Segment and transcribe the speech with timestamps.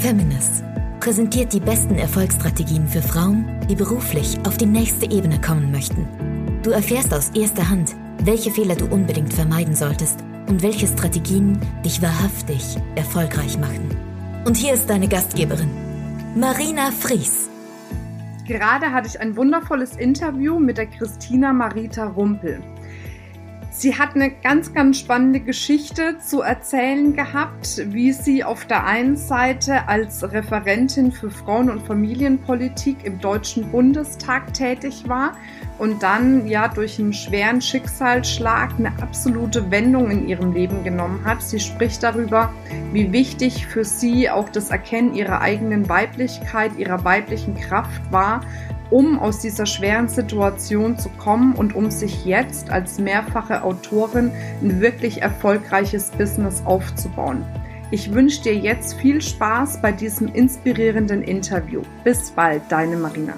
[0.00, 0.64] Feminist
[0.98, 6.08] präsentiert die besten Erfolgsstrategien für Frauen, die beruflich auf die nächste Ebene kommen möchten.
[6.62, 7.94] Du erfährst aus erster Hand,
[8.24, 13.94] welche Fehler du unbedingt vermeiden solltest und welche Strategien dich wahrhaftig erfolgreich machen.
[14.46, 15.70] Und hier ist deine Gastgeberin,
[16.34, 17.50] Marina Fries.
[18.46, 22.62] Gerade hatte ich ein wundervolles Interview mit der Christina Marita Rumpel.
[23.72, 29.16] Sie hat eine ganz, ganz spannende Geschichte zu erzählen gehabt, wie sie auf der einen
[29.16, 35.36] Seite als Referentin für Frauen- und Familienpolitik im Deutschen Bundestag tätig war
[35.78, 41.40] und dann ja durch einen schweren Schicksalsschlag eine absolute Wendung in ihrem Leben genommen hat.
[41.40, 42.52] Sie spricht darüber,
[42.92, 48.40] wie wichtig für sie auch das Erkennen ihrer eigenen Weiblichkeit, ihrer weiblichen Kraft war
[48.90, 54.30] um aus dieser schweren Situation zu kommen und um sich jetzt als mehrfache Autorin
[54.62, 57.44] ein wirklich erfolgreiches Business aufzubauen.
[57.92, 61.82] Ich wünsche dir jetzt viel Spaß bei diesem inspirierenden Interview.
[62.04, 63.34] Bis bald, deine Marina.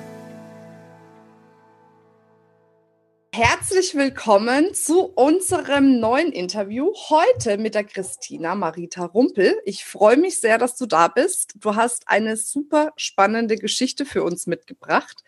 [3.44, 9.60] Herzlich willkommen zu unserem neuen Interview heute mit der Christina Marita Rumpel.
[9.64, 11.54] Ich freue mich sehr, dass du da bist.
[11.56, 15.24] Du hast eine super spannende Geschichte für uns mitgebracht.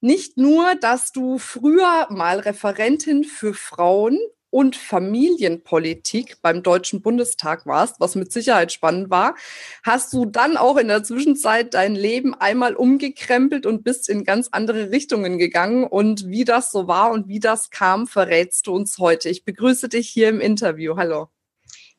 [0.00, 4.16] Nicht nur, dass du früher mal Referentin für Frauen
[4.56, 9.34] und Familienpolitik beim Deutschen Bundestag warst, was mit Sicherheit spannend war,
[9.82, 14.48] hast du dann auch in der Zwischenzeit dein Leben einmal umgekrempelt und bist in ganz
[14.52, 15.84] andere Richtungen gegangen.
[15.84, 19.28] Und wie das so war und wie das kam, verrätst du uns heute.
[19.28, 20.96] Ich begrüße dich hier im Interview.
[20.96, 21.28] Hallo.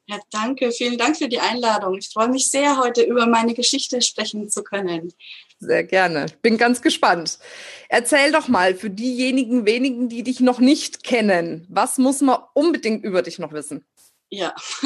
[0.08, 0.72] Ja, danke.
[0.72, 1.96] Vielen Dank für die Einladung.
[2.00, 5.14] Ich freue mich sehr, heute über meine Geschichte sprechen zu können.
[5.60, 6.28] Sehr gerne.
[6.42, 7.40] Bin ganz gespannt.
[7.90, 13.04] Erzähl doch mal für diejenigen wenigen, die dich noch nicht kennen, was muss man unbedingt
[13.04, 13.84] über dich noch wissen?
[14.30, 14.54] Ja,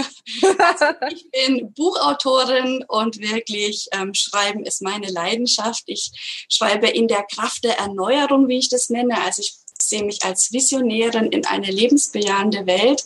[0.60, 5.84] also ich bin Buchautorin und wirklich ähm, Schreiben ist meine Leidenschaft.
[5.88, 6.12] Ich
[6.48, 9.20] schreibe in der Kraft der Erneuerung, wie ich das nenne.
[9.24, 13.04] Also ich sehe mich als Visionärin in eine lebensbejahende Welt.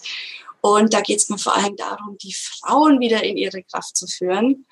[0.59, 4.05] Und da geht es mir vor allem darum, die Frauen wieder in ihre Kraft zu
[4.05, 4.65] führen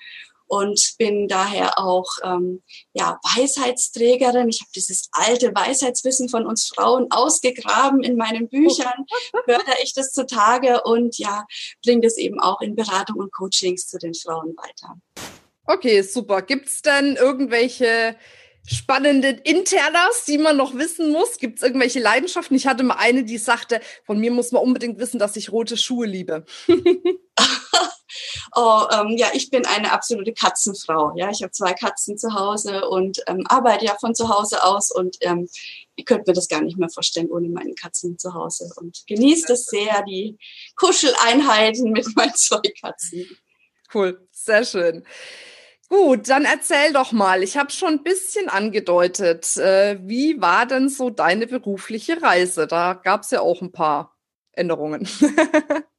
[0.46, 2.62] und bin daher auch ähm,
[2.92, 4.48] ja, Weisheitsträgerin.
[4.48, 9.06] Ich habe dieses alte Weisheitswissen von uns Frauen ausgegraben in meinen Büchern,
[9.44, 11.46] fördere ich das zutage und ja,
[11.84, 14.96] bringe das eben auch in Beratung und Coachings zu den Frauen weiter.
[15.66, 16.42] Okay, super.
[16.42, 18.16] Gibt es denn irgendwelche
[18.66, 21.38] spannenden Internas, die man noch wissen muss?
[21.38, 22.56] Gibt es irgendwelche Leidenschaften?
[22.56, 25.76] Ich hatte mal eine, die sagte, von mir muss man unbedingt wissen, dass ich rote
[25.76, 26.44] Schuhe liebe.
[28.54, 31.12] oh, ähm, ja, ich bin eine absolute Katzenfrau.
[31.16, 34.90] Ja, ich habe zwei Katzen zu Hause und ähm, arbeite ja von zu Hause aus
[34.90, 35.48] und ähm,
[35.96, 39.52] ich könnte mir das gar nicht mehr vorstellen ohne meine Katzen zu Hause und genieße
[39.52, 40.38] es sehr, die
[40.76, 43.26] Kuscheleinheiten mit meinen zwei Katzen.
[43.92, 45.04] Cool, sehr schön.
[45.90, 47.42] Gut, dann erzähl doch mal.
[47.42, 49.56] Ich habe schon ein bisschen angedeutet.
[49.56, 52.66] Äh, wie war denn so deine berufliche Reise?
[52.66, 54.16] Da gab es ja auch ein paar
[54.52, 55.06] Änderungen.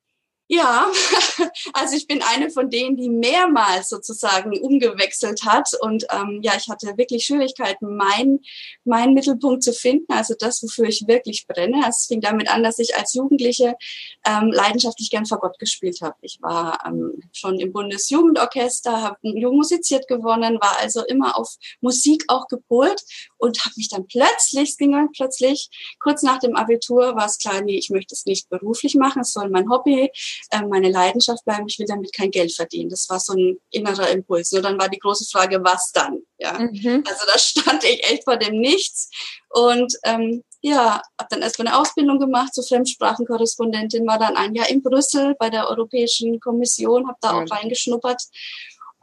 [0.48, 0.86] Ja,
[1.74, 5.72] also ich bin eine von denen, die mehrmals sozusagen umgewechselt hat.
[5.82, 8.42] Und ähm, ja, ich hatte wirklich Schwierigkeiten, meinen
[8.84, 11.84] mein Mittelpunkt zu finden, also das, wofür ich wirklich brenne.
[11.90, 13.76] Es fing damit an, dass ich als Jugendliche
[14.24, 16.16] ähm, leidenschaftlich gern Fagott gespielt habe.
[16.22, 22.24] Ich war ähm, schon im Bundesjugendorchester, habe jung musiziert gewonnen, war also immer auf Musik
[22.28, 23.02] auch gepolt
[23.46, 25.70] und habe mich dann plötzlich, es ging dann plötzlich,
[26.00, 29.34] kurz nach dem Abitur war es klar, nee, ich möchte es nicht beruflich machen, es
[29.34, 30.10] soll mein Hobby
[30.52, 32.90] äh, meine Leidenschaft bleiben, ich will damit kein Geld verdienen.
[32.90, 34.52] Das war so ein innerer Impuls.
[34.52, 36.20] Nur dann war die große Frage, was dann?
[36.38, 37.04] Ja, mhm.
[37.08, 39.10] also da stand ich echt vor dem Nichts
[39.50, 44.70] und ähm, ja, habe dann erstmal eine Ausbildung gemacht zur Fremdsprachenkorrespondentin, war dann ein Jahr
[44.70, 48.24] in Brüssel bei der Europäischen Kommission, habe da auch reingeschnuppert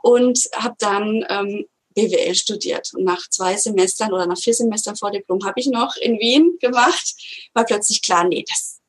[0.02, 2.92] und habe dann ähm, BWL studiert.
[2.94, 6.56] Und nach zwei Semestern oder nach vier Semestern vor Diplom habe ich noch in Wien
[6.60, 7.14] gemacht,
[7.54, 8.80] war plötzlich klar, nee, das,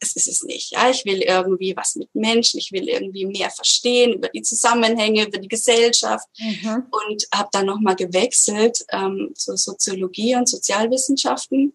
[0.00, 0.72] es ist es nicht.
[0.72, 5.26] Ja, ich will irgendwie was mit Menschen, ich will irgendwie mehr verstehen über die Zusammenhänge,
[5.26, 6.86] über die Gesellschaft mhm.
[6.90, 11.74] und habe dann nochmal gewechselt ähm, zur Soziologie und Sozialwissenschaften.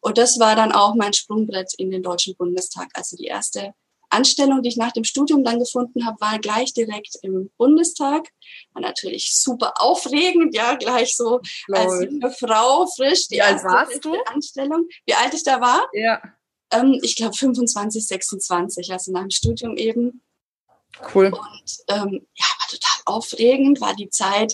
[0.00, 2.88] Und das war dann auch mein Sprungbrett in den Deutschen Bundestag.
[2.94, 3.74] Also die erste
[4.10, 8.28] Anstellung, die ich nach dem Studium dann gefunden habe, war gleich direkt im Bundestag.
[8.72, 11.78] War natürlich super aufregend, ja, gleich so Lol.
[11.78, 14.14] als junge Frau, frisch, die Wie erste warst du?
[14.26, 14.86] Anstellung.
[15.06, 15.86] Wie alt ich da war?
[15.92, 16.20] Ja.
[16.70, 20.22] Ähm, ich glaube 25, 26, also nach dem Studium eben.
[21.14, 21.26] Cool.
[21.26, 24.52] Und ähm, ja, war total aufregend, war die Zeit,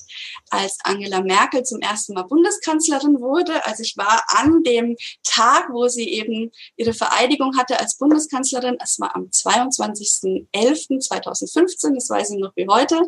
[0.51, 3.65] als Angela Merkel zum ersten Mal Bundeskanzlerin wurde.
[3.65, 9.01] Also ich war an dem Tag, wo sie eben ihre Vereidigung hatte als Bundeskanzlerin, es
[9.01, 13.01] war am 22.11.2015, das weiß ich noch wie heute,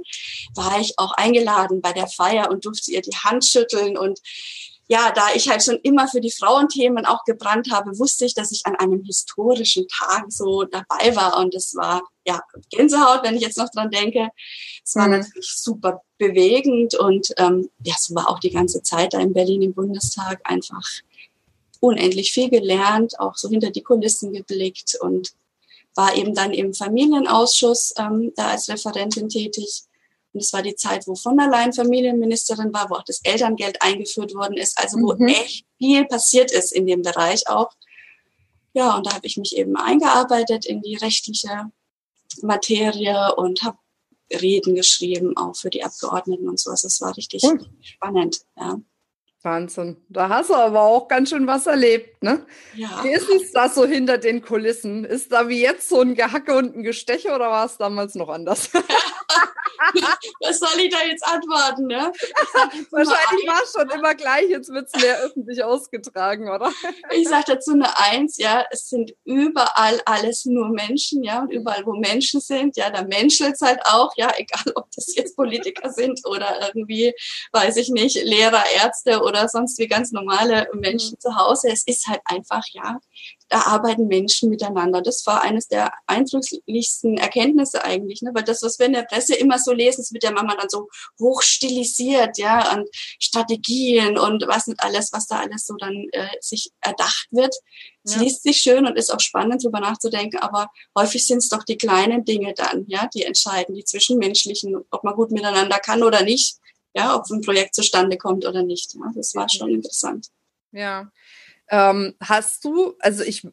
[0.54, 4.18] war ich auch eingeladen bei der Feier und durfte ihr die Hand schütteln und
[4.88, 8.52] ja, da ich halt schon immer für die Frauenthemen auch gebrannt habe, wusste ich, dass
[8.52, 11.38] ich an einem historischen Tag so dabei war.
[11.38, 12.40] Und es war ja
[12.70, 14.28] Gänsehaut, wenn ich jetzt noch dran denke.
[14.84, 15.18] Es war mhm.
[15.18, 19.62] natürlich super bewegend und ähm, ja, so war auch die ganze Zeit da in Berlin
[19.62, 20.84] im Bundestag einfach
[21.80, 25.32] unendlich viel gelernt, auch so hinter die Kulissen geblickt und
[25.94, 29.82] war eben dann im Familienausschuss ähm, da als Referentin tätig
[30.36, 33.80] und es war die Zeit, wo von der Leyen Familienministerin war, wo auch das Elterngeld
[33.80, 35.28] eingeführt worden ist, also wo mhm.
[35.28, 37.70] echt viel passiert ist in dem Bereich auch.
[38.74, 41.70] Ja, und da habe ich mich eben eingearbeitet in die rechtliche
[42.42, 43.78] Materie und habe
[44.30, 46.68] Reden geschrieben, auch für die Abgeordneten und so.
[46.68, 47.66] Also es war richtig cool.
[47.80, 48.78] spannend, ja.
[49.40, 49.96] Wahnsinn.
[50.10, 52.44] Da hast du aber auch ganz schön was erlebt, ne?
[52.74, 53.02] Ja.
[53.02, 55.06] Wie ist es da so hinter den Kulissen?
[55.06, 58.28] Ist da wie jetzt so ein Gehacke und ein Gesteche oder war es damals noch
[58.28, 58.68] anders?
[60.40, 62.12] Was soll ich da jetzt antworten, ne?
[62.90, 66.72] Wahrscheinlich war es schon immer gleich, jetzt wird es mehr öffentlich ausgetragen, oder?
[67.12, 71.84] Ich sage dazu eine Eins, ja, es sind überall alles nur Menschen, ja, und überall,
[71.84, 75.90] wo Menschen sind, ja, da menschelt es halt auch, ja, egal ob das jetzt Politiker
[75.90, 77.12] sind oder irgendwie,
[77.52, 81.20] weiß ich nicht, Lehrer, Ärzte oder sonst wie ganz normale Menschen mhm.
[81.20, 81.68] zu Hause.
[81.70, 82.98] Es ist halt einfach, ja,
[83.48, 85.02] da arbeiten Menschen miteinander.
[85.02, 88.32] Das war eines der eindrücklichsten Erkenntnisse eigentlich, ne?
[88.34, 90.68] weil das, was wir in der Presse immer so lesen, ist mit der Mama dann
[90.68, 90.88] so
[91.20, 92.84] hochstilisiert, ja, an
[93.20, 97.54] Strategien und was nicht alles, was da alles so dann äh, sich erdacht wird.
[98.02, 98.22] Es ja.
[98.22, 101.76] liest sich schön und ist auch spannend, darüber nachzudenken, aber häufig sind es doch die
[101.76, 106.56] kleinen Dinge dann, ja, die entscheiden, die zwischenmenschlichen, ob man gut miteinander kann oder nicht,
[106.94, 108.94] ja, ob ein Projekt zustande kommt oder nicht.
[108.94, 110.28] Ja, das war schon interessant.
[110.72, 111.10] Ja,
[111.68, 113.48] ähm, hast du, also ich äh,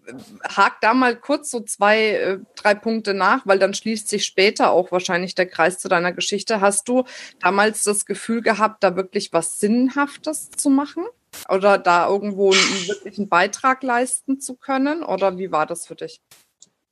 [0.47, 4.71] hake da mal kurz so zwei, äh, drei Punkte nach, weil dann schließt sich später
[4.71, 6.61] auch wahrscheinlich der Kreis zu deiner Geschichte.
[6.61, 7.03] Hast du
[7.39, 11.05] damals das Gefühl gehabt, da wirklich was Sinnhaftes zu machen?
[11.49, 15.03] Oder da irgendwo einen wirklichen Beitrag leisten zu können?
[15.03, 16.21] Oder wie war das für dich?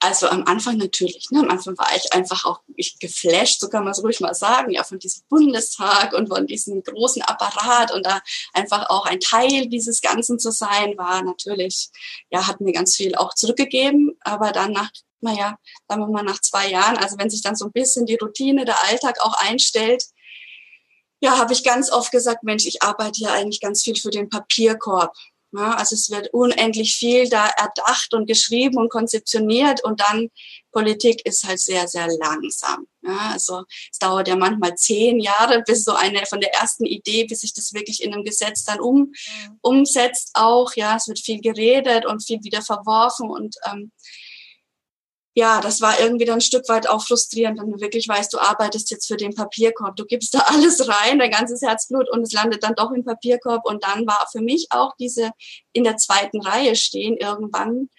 [0.04, 1.42] Also am Anfang natürlich, ne?
[1.42, 4.72] am Anfang war ich einfach auch ich geflasht, so kann man es ruhig mal sagen,
[4.72, 8.20] ja, von diesem Bundestag und von diesem großen Apparat und da
[8.54, 11.90] einfach auch ein Teil dieses Ganzen zu sein, war natürlich,
[12.32, 14.90] ja, hat mir ganz viel auch zurückgegeben, aber dann nach,
[15.20, 15.58] naja,
[15.88, 18.66] sagen wir mal nach zwei Jahren, also wenn sich dann so ein bisschen die Routine,
[18.66, 20.04] der Alltag auch einstellt,
[21.20, 24.30] ja, habe ich ganz oft gesagt, Mensch, ich arbeite ja eigentlich ganz viel für den
[24.30, 25.16] Papierkorb.
[25.54, 30.30] Ja, also es wird unendlich viel da erdacht und geschrieben und konzeptioniert und dann
[30.72, 32.88] Politik ist halt sehr, sehr langsam.
[33.02, 37.26] Ja, also es dauert ja manchmal zehn Jahre, bis so eine von der ersten Idee,
[37.26, 39.60] bis sich das wirklich in einem Gesetz dann um, mhm.
[39.62, 40.74] umsetzt auch.
[40.76, 43.92] Ja, es wird viel geredet und viel wieder verworfen und ähm,
[45.34, 48.40] ja, das war irgendwie dann ein Stück weit auch frustrierend, wenn du wirklich weißt, du
[48.40, 52.34] arbeitest jetzt für den Papierkorb, du gibst da alles rein, dein ganzes Herzblut und es
[52.34, 53.66] landet dann doch im Papierkorb.
[53.66, 55.32] Und dann war für mich auch diese
[55.74, 57.90] in der zweiten Reihe stehen irgendwann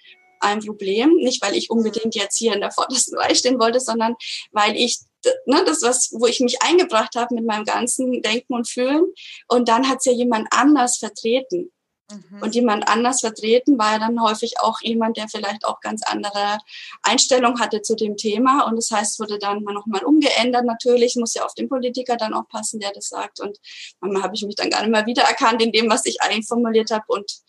[0.41, 1.15] ein Problem.
[1.17, 4.15] Nicht, weil ich unbedingt jetzt hier in der vordersten Reihe stehen wollte, sondern
[4.51, 4.99] weil ich
[5.47, 9.07] ne, das, was, wo ich mich eingebracht habe mit meinem ganzen Denken und Fühlen.
[9.49, 11.73] Und dann hat es ja jemand anders vertreten.
[12.13, 12.43] Mhm.
[12.43, 16.59] Und jemand anders vertreten war ja dann häufig auch jemand, der vielleicht auch ganz andere
[17.03, 18.67] Einstellung hatte zu dem Thema.
[18.67, 22.49] Und das heißt, wurde dann nochmal umgeändert natürlich, muss ja auf den Politiker dann auch
[22.49, 23.41] passen, der das sagt.
[23.41, 23.59] Und
[24.01, 26.91] manchmal habe ich mich dann gar nicht mehr wiedererkannt in dem, was ich eigentlich formuliert
[26.91, 27.05] habe.
[27.09, 27.43] Und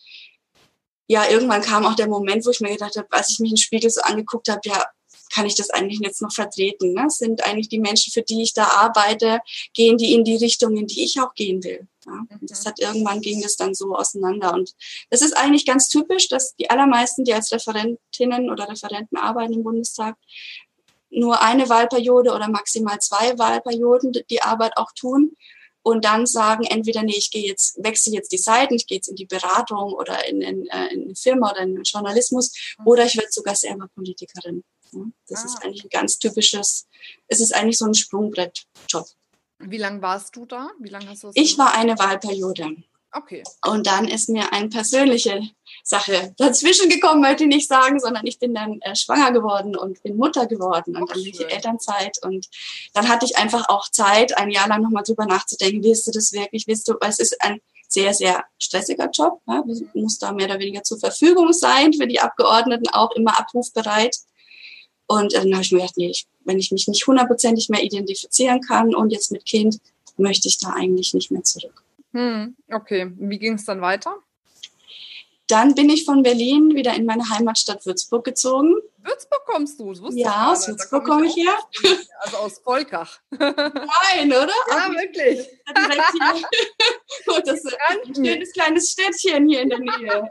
[1.06, 3.58] ja, irgendwann kam auch der Moment, wo ich mir gedacht habe, als ich mich den
[3.58, 4.84] Spiegel so angeguckt habe, ja,
[5.34, 6.92] kann ich das eigentlich jetzt noch vertreten?
[6.92, 7.06] Ne?
[7.08, 9.40] Sind eigentlich die Menschen, für die ich da arbeite,
[9.72, 11.88] gehen die in die Richtung, in die ich auch gehen will?
[12.06, 12.12] Ja?
[12.12, 12.38] Mhm.
[12.42, 14.54] Das hat irgendwann ging das dann so auseinander.
[14.54, 14.74] Und
[15.10, 19.64] das ist eigentlich ganz typisch, dass die allermeisten, die als Referentinnen oder Referenten arbeiten im
[19.64, 20.16] Bundestag,
[21.10, 25.36] nur eine Wahlperiode oder maximal zwei Wahlperioden die Arbeit auch tun
[25.82, 29.08] und dann sagen entweder nee, ich gehe jetzt wechsle jetzt die Seiten, ich gehe jetzt
[29.08, 32.86] in die Beratung oder in, in, äh, in eine Firma oder in den Journalismus mhm.
[32.86, 34.64] oder ich werde sogar selber Politikerin.
[35.28, 35.46] Das ah.
[35.46, 36.86] ist eigentlich ein ganz typisches,
[37.28, 39.06] es ist eigentlich so ein Sprungbrett-Job.
[39.58, 40.70] Wie lange warst du da?
[40.78, 42.76] Wie lange hast du Ich war eine Wahlperiode.
[43.16, 43.44] Okay.
[43.64, 45.40] Und dann ist mir eine persönliche
[45.84, 50.02] Sache dazwischen gekommen, möchte ich nicht sagen, sondern ich bin dann äh, schwanger geworden und
[50.02, 52.18] bin Mutter geworden und dann die Elternzeit.
[52.22, 52.48] Und
[52.92, 56.32] dann hatte ich einfach auch Zeit, ein Jahr lang nochmal drüber nachzudenken, willst du das
[56.32, 59.40] wirklich, willst du, weil es ist ein sehr, sehr stressiger Job.
[59.46, 59.62] Ja?
[59.62, 64.16] Du musst da mehr oder weniger zur Verfügung sein, für die Abgeordneten auch immer abrufbereit.
[65.06, 68.60] Und dann habe ich mir gedacht, nee, ich wenn ich mich nicht hundertprozentig mehr identifizieren
[68.60, 69.78] kann und jetzt mit Kind,
[70.16, 71.82] möchte ich da eigentlich nicht mehr zurück.
[72.12, 74.16] Hm, okay, wie ging es dann weiter?
[75.48, 78.74] Dann bin ich von Berlin wieder in meine Heimatstadt Würzburg gezogen.
[78.96, 79.92] Würzburg kommst du?
[79.92, 81.58] Das ja, aus Würzburg komme ich her.
[82.20, 83.18] Also aus Volkach.
[83.38, 84.48] Nein, oder?
[84.70, 85.46] Ja, wirklich.
[85.46, 86.48] Hier.
[87.26, 90.30] Oh, das ist ein schönes kleines Städtchen hier in der Nähe.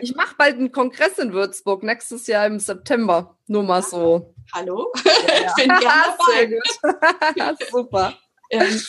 [0.00, 3.36] Ich mache bald einen Kongress in Würzburg, nächstes Jahr im September.
[3.48, 4.34] Nur mal so.
[4.52, 4.92] Hallo?
[5.04, 5.46] Ja, ja.
[5.48, 6.60] Ich bin gerne dabei.
[7.34, 7.68] Sehr gut.
[7.70, 8.18] Super.
[8.50, 8.82] Ähm,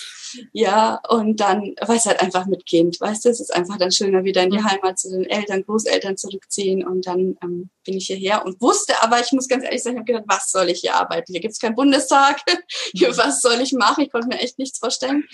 [0.51, 4.23] ja, und dann, weiß halt einfach mit Kind, weißt du, es ist einfach dann schöner,
[4.23, 8.45] wieder in die Heimat zu den Eltern, Großeltern zurückziehen und dann ähm, bin ich hierher
[8.45, 10.95] und wusste, aber ich muss ganz ehrlich sagen, ich habe gedacht, was soll ich hier
[10.95, 11.31] arbeiten?
[11.31, 12.41] Hier gibt's keinen Bundestag,
[12.93, 14.03] hier, was soll ich machen?
[14.03, 15.25] Ich konnte mir echt nichts vorstellen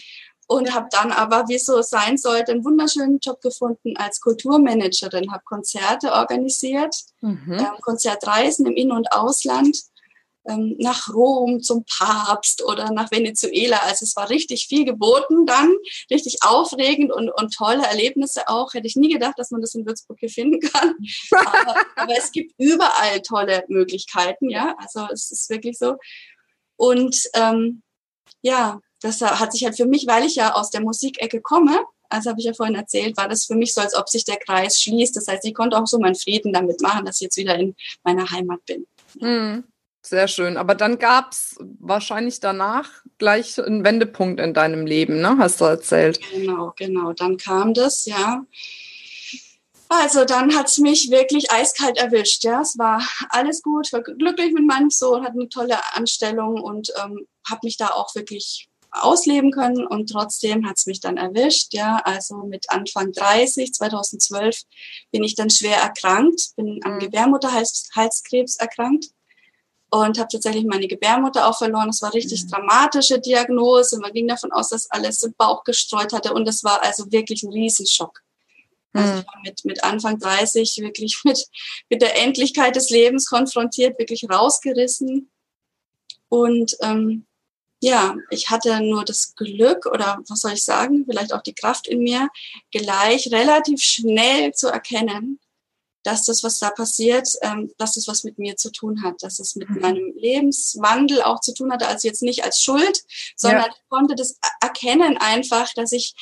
[0.48, 5.32] und habe dann aber, wie es so sein sollte, einen wunderschönen Job gefunden als Kulturmanagerin,
[5.32, 7.54] habe Konzerte organisiert, Mhm.
[7.54, 9.78] ähm, Konzertreisen im In- und Ausland
[10.50, 13.78] ähm, nach Rom zum Papst oder nach Venezuela.
[13.84, 15.74] Also es war richtig viel geboten dann,
[16.12, 18.74] richtig aufregend und, und tolle Erlebnisse auch.
[18.74, 20.96] Hätte ich nie gedacht, dass man das in Würzburg hier finden kann.
[21.32, 24.76] Aber, aber es gibt überall tolle Möglichkeiten, ja.
[24.78, 25.96] Also es ist wirklich so.
[26.76, 27.84] Und ähm,
[28.42, 32.32] ja, das hat sich halt für mich, weil ich ja aus der Musikecke komme, also
[32.32, 34.82] habe ich ja vorhin erzählt, war das für mich so, als ob sich der Kreis
[34.82, 35.16] schließt.
[35.16, 37.76] Das heißt, ich konnte auch so meinen Frieden damit machen, dass ich jetzt wieder in
[38.04, 38.88] meiner Heimat bin.
[39.20, 39.64] Mhm.
[40.10, 40.58] Sehr schön.
[40.58, 42.90] Aber dann gab's wahrscheinlich danach
[43.20, 45.36] gleich einen Wendepunkt in deinem Leben, ne?
[45.38, 46.20] Hast du erzählt.
[46.32, 47.14] Genau, genau.
[47.14, 48.44] Dann kam das, ja.
[49.88, 52.44] Also dann hat's mich wirklich eiskalt erwischt.
[52.44, 56.60] Ja, es war alles gut, ich war glücklich mit meinem Sohn, hatte eine tolle Anstellung
[56.60, 61.76] und ähm, habe mich da auch wirklich ausleben können und trotzdem hat's mich dann erwischt.
[61.76, 64.64] Ja, also mit Anfang 30, 2012
[65.12, 67.00] bin ich dann schwer erkrankt, bin an Mhm.
[67.00, 69.10] Gebärmutterhalskrebs erkrankt
[69.92, 71.90] und habe tatsächlich meine Gebärmutter auch verloren.
[71.90, 74.00] Es war richtig dramatische Diagnose.
[74.00, 77.44] Man ging davon aus, dass alles im Bauch gestreut hatte und es war also wirklich
[77.44, 78.22] ein Riesenschock.
[78.94, 79.20] Also Mhm.
[79.20, 81.46] ich war mit, mit Anfang 30 wirklich mit,
[81.90, 85.30] mit der Endlichkeit des Lebens konfrontiert, wirklich rausgerissen.
[86.30, 87.26] Und ähm,
[87.82, 91.88] ja, ich hatte nur das Glück oder was soll ich sagen, vielleicht auch die Kraft
[91.88, 92.30] in mir,
[92.72, 95.40] gleich relativ schnell zu erkennen,
[96.10, 99.40] dass das, was da passiert, ähm, dass das was mit mir zu tun hat, dass
[99.40, 99.80] es mit Mhm.
[99.82, 103.04] meinem Lebenswandel auch zu tun hatte, also jetzt nicht als Schuld,
[103.36, 106.14] sondern ich konnte das er- erkennen einfach, dass ich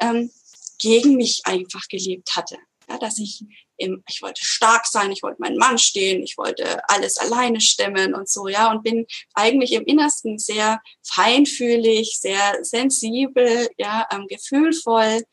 [0.00, 0.30] ähm,
[0.78, 2.56] gegen mich einfach gelebt hatte.
[2.88, 3.42] Ja, dass ich
[3.78, 8.14] im, ich wollte stark sein, ich wollte meinen Mann stehen, ich wollte alles alleine stemmen
[8.14, 15.24] und so, ja, und bin eigentlich im Innersten sehr feinfühlig, sehr sensibel, ja, ähm, gefühlvoll,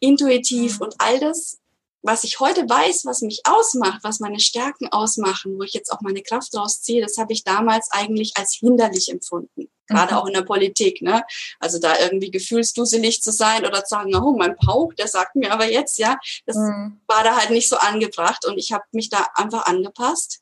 [0.00, 0.82] intuitiv Mhm.
[0.86, 1.58] und all das,
[2.02, 6.00] was ich heute weiß, was mich ausmacht, was meine Stärken ausmachen, wo ich jetzt auch
[6.00, 9.68] meine Kraft rausziehe, das habe ich damals eigentlich als hinderlich empfunden.
[9.86, 10.18] Gerade Mhm.
[10.18, 11.22] auch in der Politik, ne?
[11.60, 15.52] Also da irgendwie gefühlsduselig zu sein oder zu sagen, oh, mein Bauch, der sagt mir
[15.52, 17.00] aber jetzt, ja, das Mhm.
[17.06, 20.40] war da halt nicht so angebracht und ich habe mich da einfach angepasst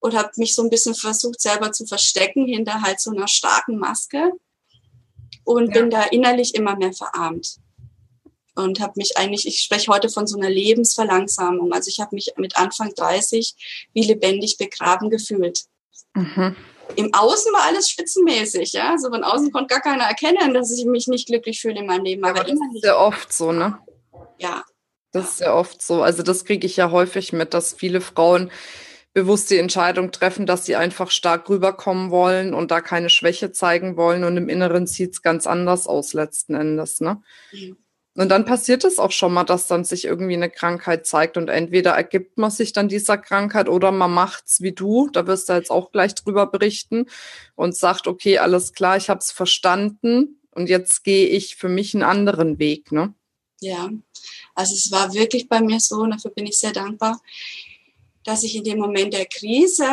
[0.00, 3.78] und habe mich so ein bisschen versucht selber zu verstecken hinter halt so einer starken
[3.78, 4.32] Maske
[5.44, 5.80] und Ja.
[5.80, 7.56] bin da innerlich immer mehr verarmt
[8.54, 12.32] und habe mich eigentlich ich spreche heute von so einer Lebensverlangsamung also ich habe mich
[12.36, 13.54] mit Anfang 30
[13.92, 15.64] wie lebendig begraben gefühlt
[16.16, 16.54] Mhm.
[16.96, 20.84] im Außen war alles spitzenmäßig ja also von außen konnte gar keiner erkennen dass ich
[20.84, 23.50] mich nicht glücklich fühle in meinem Leben Aber aber das ist innerlich ja oft so,
[23.52, 23.78] ne?
[24.38, 24.62] ja
[25.12, 26.02] Das ist ja oft so.
[26.02, 28.50] Also das kriege ich ja häufig mit, dass viele Frauen
[29.12, 33.96] bewusst die Entscheidung treffen, dass sie einfach stark rüberkommen wollen und da keine Schwäche zeigen
[33.96, 37.22] wollen und im Inneren sieht's ganz anders aus letzten Endes, ne?
[37.52, 37.76] Mhm.
[38.16, 41.48] Und dann passiert es auch schon mal, dass dann sich irgendwie eine Krankheit zeigt und
[41.48, 45.54] entweder ergibt man sich dann dieser Krankheit oder man macht's wie du, da wirst du
[45.54, 47.06] jetzt auch gleich drüber berichten
[47.56, 51.92] und sagt, okay, alles klar, ich habe es verstanden und jetzt gehe ich für mich
[51.94, 53.14] einen anderen Weg, ne?
[53.60, 53.90] Ja,
[54.54, 57.20] also es war wirklich bei mir so, und dafür bin ich sehr dankbar,
[58.24, 59.86] dass ich in dem Moment der Krise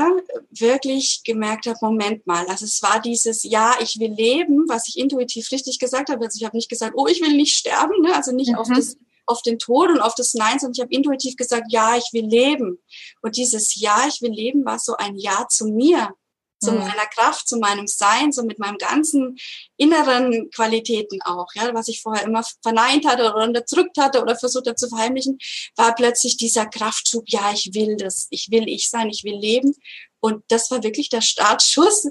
[0.50, 4.98] wirklich gemerkt habe, Moment mal, also es war dieses Ja, ich will leben, was ich
[4.98, 6.26] intuitiv richtig gesagt habe.
[6.26, 8.16] Also ich habe nicht gesagt, oh, ich will nicht sterben, ne?
[8.16, 8.56] also nicht Mhm.
[8.58, 11.98] auf, das, auf den Tod und auf das Nein, sondern ich habe intuitiv gesagt, ja,
[11.98, 12.80] ich will leben.
[13.22, 16.14] Und dieses Ja, ich will leben war so ein Ja zu mir,
[16.62, 16.80] zu Mhm.
[16.80, 19.38] meiner Kraft, zu meinem Sein, so mit meinem ganzen
[19.78, 24.68] inneren Qualitäten auch, ja, was ich vorher immer verneint hatte oder unterdrückt hatte oder versucht
[24.68, 25.38] habe zu verheimlichen,
[25.76, 29.76] war plötzlich dieser Kraftschub, ja, ich will das, ich will ich sein, ich will leben.
[30.24, 32.06] Und das war wirklich der Startschuss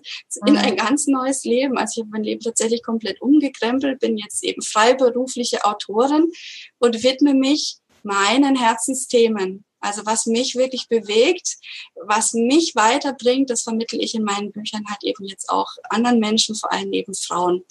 [0.44, 0.58] in Mhm.
[0.58, 1.78] ein ganz neues Leben.
[1.78, 6.32] Also ich habe mein Leben tatsächlich komplett umgekrempelt, bin jetzt eben freiberufliche Autorin
[6.80, 9.64] und widme mich meinen Herzensthemen.
[9.80, 11.56] Also was mich wirklich bewegt,
[11.94, 16.54] was mich weiterbringt, das vermittle ich in meinen Büchern halt eben jetzt auch anderen Menschen,
[16.54, 17.64] vor allem eben Frauen.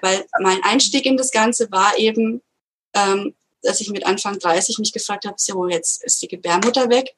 [0.00, 2.40] Weil mein Einstieg in das Ganze war eben,
[2.94, 7.14] ähm, dass ich mit Anfang 30 mich gefragt habe, so jetzt ist die Gebärmutter weg.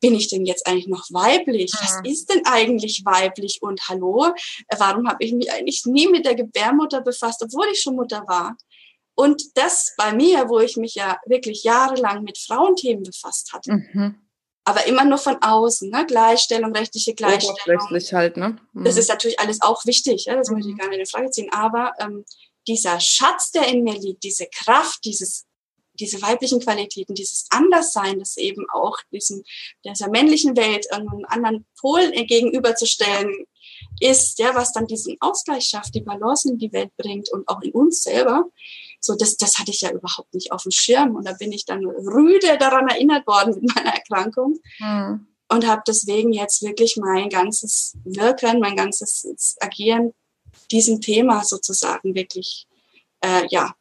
[0.00, 1.72] Bin ich denn jetzt eigentlich noch weiblich?
[1.72, 1.80] Ja.
[1.80, 3.62] Was ist denn eigentlich weiblich?
[3.62, 4.32] Und hallo,
[4.78, 8.56] warum habe ich mich eigentlich nie mit der Gebärmutter befasst, obwohl ich schon Mutter war?
[9.14, 13.72] Und das bei mir, wo ich mich ja wirklich jahrelang mit Frauenthemen befasst hatte.
[13.72, 14.16] Mhm.
[14.64, 16.06] Aber immer nur von außen, ne?
[16.06, 17.56] Gleichstellung, rechtliche Gleichstellung.
[18.12, 18.56] Halt, ne?
[18.72, 18.84] Mhm.
[18.84, 20.36] Das ist natürlich alles auch wichtig, ja?
[20.36, 20.56] das mhm.
[20.56, 21.52] möchte ich gar nicht in Frage ziehen.
[21.52, 22.24] Aber ähm,
[22.66, 25.46] dieser Schatz, der in mir liegt, diese Kraft, dieses
[26.00, 29.42] diese weiblichen Qualitäten, dieses Anderssein, das eben auch diesem,
[29.84, 33.46] dieser männlichen Welt einen anderen Pol gegenüberzustellen
[34.00, 37.62] ist, ja, was dann diesen Ausgleich schafft, die Balance in die Welt bringt und auch
[37.62, 38.44] in uns selber.
[39.04, 41.14] So, das, das hatte ich ja überhaupt nicht auf dem Schirm.
[41.14, 44.58] Und da bin ich dann rüde daran erinnert worden mit meiner Erkrankung.
[44.78, 45.26] Mhm.
[45.48, 50.14] Und habe deswegen jetzt wirklich mein ganzes Wirken, mein ganzes Agieren
[50.70, 52.66] diesem Thema sozusagen wirklich,
[53.20, 53.74] äh, ja,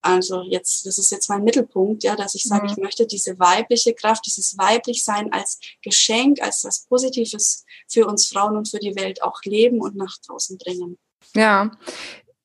[0.00, 2.70] also jetzt, das ist jetzt mein Mittelpunkt, ja, dass ich sage, mhm.
[2.70, 8.56] ich möchte diese weibliche Kraft, dieses Weiblichsein als Geschenk, als was Positives für uns Frauen
[8.56, 10.98] und für die Welt auch leben und nach draußen bringen.
[11.34, 11.70] Ja,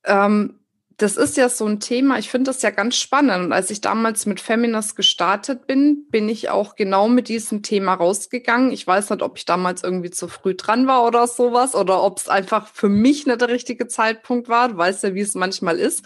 [0.04, 0.60] ähm,
[0.98, 3.46] das ist ja so ein Thema, ich finde das ja ganz spannend.
[3.46, 7.94] Und als ich damals mit Feminist gestartet bin, bin ich auch genau mit diesem Thema
[7.94, 8.72] rausgegangen.
[8.72, 12.18] Ich weiß nicht, ob ich damals irgendwie zu früh dran war oder sowas oder ob
[12.18, 14.70] es einfach für mich nicht der richtige Zeitpunkt war.
[14.70, 16.04] Du weißt ja, wie es manchmal ist.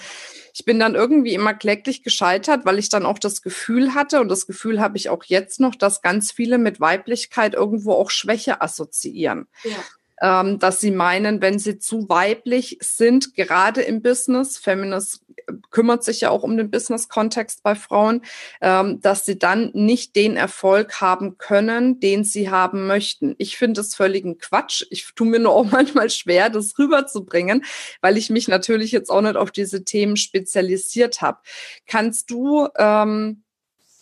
[0.54, 4.28] Ich bin dann irgendwie immer kläglich gescheitert, weil ich dann auch das Gefühl hatte, und
[4.28, 8.62] das Gefühl habe ich auch jetzt noch, dass ganz viele mit Weiblichkeit irgendwo auch Schwäche
[8.62, 9.48] assoziieren.
[9.64, 9.78] Ja
[10.22, 15.24] ähm, dass sie meinen, wenn sie zu weiblich sind, gerade im Business, Feminist
[15.70, 18.22] kümmert sich ja auch um den Business-Kontext bei Frauen,
[18.62, 23.36] ähm, dass sie dann nicht den Erfolg haben können, den sie haben möchten.
[23.38, 24.86] Ich finde es völligen Quatsch.
[24.90, 27.64] Ich tue mir nur auch manchmal schwer, das rüberzubringen,
[28.02, 31.40] weil ich mich natürlich jetzt auch nicht auf diese Themen spezialisiert habe.
[31.88, 33.44] Kannst du ähm,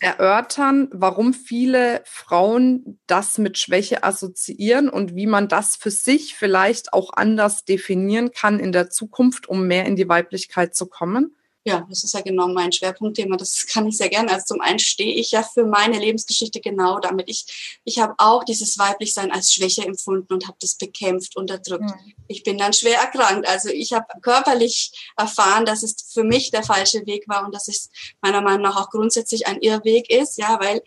[0.00, 6.92] erörtern, warum viele Frauen das mit Schwäche assoziieren und wie man das für sich vielleicht
[6.92, 11.36] auch anders definieren kann in der Zukunft, um mehr in die Weiblichkeit zu kommen?
[11.64, 13.36] Ja, das ist ja genau mein Schwerpunktthema.
[13.36, 14.32] Das kann ich sehr gerne.
[14.32, 17.28] Also zum einen stehe ich ja für meine Lebensgeschichte genau damit.
[17.28, 21.84] Ich, ich habe auch dieses Weiblichsein als Schwäche empfunden und habe das bekämpft, unterdrückt.
[21.84, 22.14] Mhm.
[22.28, 23.46] Ich bin dann schwer erkrankt.
[23.46, 27.68] Also ich habe körperlich erfahren, dass es für mich der falsche Weg war und dass
[27.68, 27.90] es
[28.22, 30.80] meiner Meinung nach auch grundsätzlich ein Irrweg ist, ja, weil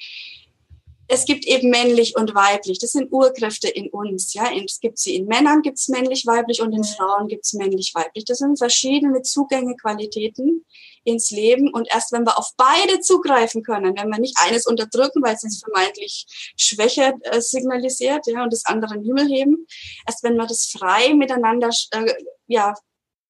[1.07, 2.79] es gibt eben männlich und weiblich.
[2.79, 4.33] Das sind Urkräfte in uns.
[4.33, 7.53] Ja, es gibt sie in Männern, gibt es männlich, weiblich und in Frauen gibt es
[7.53, 8.25] männlich, weiblich.
[8.25, 10.65] Das sind verschiedene Zugänge, Qualitäten
[11.03, 11.69] ins Leben.
[11.73, 15.43] Und erst wenn wir auf beide zugreifen können, wenn wir nicht eines unterdrücken, weil es
[15.43, 16.25] uns vermeintlich
[16.57, 19.67] Schwäche äh, signalisiert, ja, und das andere in den Himmel heben,
[20.07, 22.13] erst wenn wir das frei miteinander äh,
[22.47, 22.73] ja,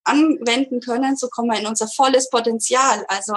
[0.03, 3.05] anwenden können, so kommen wir in unser volles Potenzial.
[3.07, 3.33] Also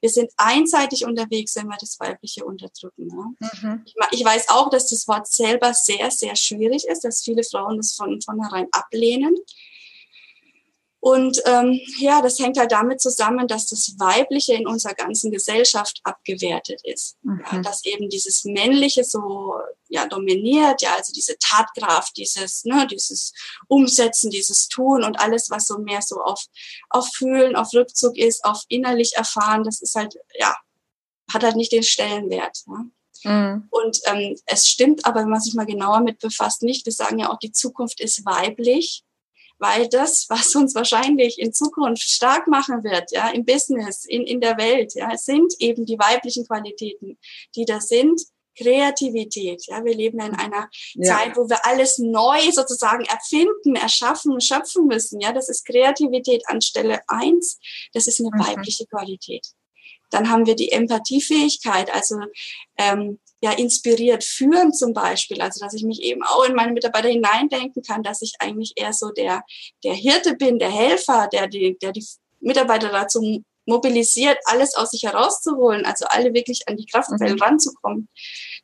[0.00, 3.08] wir sind einseitig unterwegs, wenn wir das Weibliche unterdrücken.
[3.10, 3.48] Ja.
[3.62, 3.82] Mhm.
[3.84, 7.76] Ich, ich, weiß auch, dass das Wort selber sehr, sehr schwierig ist, dass viele Frauen
[7.76, 9.34] das von vornherein ablehnen.
[11.06, 16.00] Und ähm, ja, das hängt halt damit zusammen, dass das Weibliche in unserer ganzen Gesellschaft
[16.02, 17.16] abgewertet ist.
[17.22, 17.44] Mhm.
[17.48, 19.54] Ja, dass eben dieses Männliche so
[19.86, 23.32] ja dominiert, ja, also diese Tatkraft, dieses, ne, dieses
[23.68, 26.44] Umsetzen, dieses Tun und alles, was so mehr so auf,
[26.90, 30.56] auf Fühlen, auf Rückzug ist, auf innerlich erfahren, das ist halt, ja,
[31.32, 32.64] hat halt nicht den Stellenwert.
[33.22, 33.30] Ja.
[33.30, 33.68] Mhm.
[33.70, 36.84] Und ähm, es stimmt aber, wenn man sich mal genauer mit befasst, nicht.
[36.84, 39.04] Wir sagen ja auch, die Zukunft ist weiblich
[39.58, 44.40] weil das, was uns wahrscheinlich in Zukunft stark machen wird, ja, im Business, in, in
[44.40, 47.18] der Welt, ja, sind eben die weiblichen Qualitäten,
[47.54, 48.20] die da sind.
[48.58, 51.14] Kreativität, ja, wir leben in einer ja.
[51.14, 57.00] Zeit, wo wir alles neu sozusagen erfinden, erschaffen, schöpfen müssen, ja, das ist Kreativität anstelle
[57.06, 57.58] eins,
[57.92, 58.38] das ist eine mhm.
[58.38, 59.46] weibliche Qualität.
[60.10, 62.16] Dann haben wir die Empathiefähigkeit, also
[62.78, 67.08] ähm, ja inspiriert führen zum Beispiel, also dass ich mich eben auch in meine Mitarbeiter
[67.08, 69.42] hineindenken kann, dass ich eigentlich eher so der
[69.84, 72.04] der Hirte bin, der Helfer, der die der die
[72.40, 77.42] Mitarbeiter dazu mobilisiert, alles aus sich herauszuholen, also alle wirklich an die Kraftquellen mhm.
[77.42, 78.08] ranzukommen.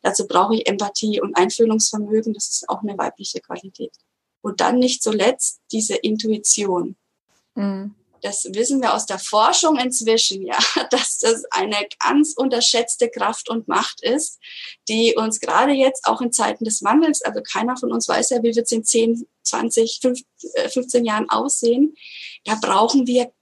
[0.01, 3.93] Dazu brauche ich Empathie und Einfühlungsvermögen, das ist auch eine weibliche Qualität.
[4.43, 6.97] Und dann nicht zuletzt diese Intuition.
[7.55, 10.59] Mhm das wissen wir aus der Forschung inzwischen, ja,
[10.91, 14.39] dass das eine ganz unterschätzte Kraft und Macht ist,
[14.89, 18.43] die uns gerade jetzt auch in Zeiten des Wandels, also keiner von uns weiß ja,
[18.43, 20.01] wie wird es in 10, 20,
[20.69, 21.95] 15 Jahren aussehen.
[22.45, 23.33] Da brauchen wir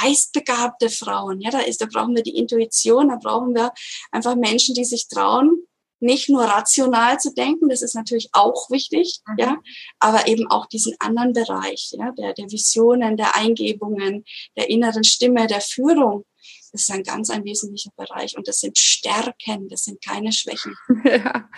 [0.00, 1.40] geistbegabte Frauen.
[1.40, 3.72] Ja, da ist, da brauchen wir die Intuition, da brauchen wir
[4.10, 5.66] einfach Menschen, die sich trauen,
[6.00, 9.34] nicht nur rational zu denken, das ist natürlich auch wichtig, mhm.
[9.38, 9.56] ja,
[9.98, 14.24] aber eben auch diesen anderen Bereich, ja, der, der Visionen, der Eingebungen,
[14.56, 16.24] der inneren Stimme, der Führung,
[16.72, 20.74] ist ein ganz ein wesentlicher Bereich und das sind Stärken, das sind keine Schwächen.
[21.02, 21.48] Ja,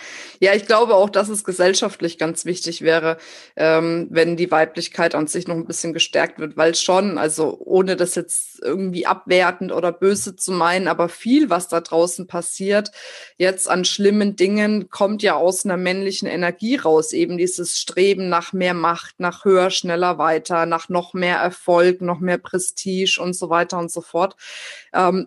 [0.40, 3.18] ja ich glaube auch, dass es gesellschaftlich ganz wichtig wäre,
[3.57, 7.96] ähm, wenn die Weiblichkeit an sich noch ein bisschen gestärkt wird, weil schon, also ohne
[7.96, 12.92] das jetzt irgendwie abwertend oder böse zu meinen, aber viel, was da draußen passiert,
[13.37, 18.53] jetzt an schlimmen Dingen, kommt ja aus einer männlichen Energie raus, eben dieses Streben nach
[18.53, 23.51] mehr Macht, nach höher, schneller, weiter, nach noch mehr Erfolg, noch mehr Prestige und so
[23.51, 24.37] weiter und so fort